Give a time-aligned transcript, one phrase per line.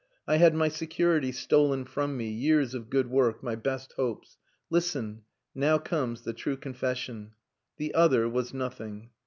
[0.27, 4.39] I had my security stolen from me, years of good work, my best hopes.
[4.71, 7.33] Listen now comes the true confession.
[7.77, 9.11] The other was nothing.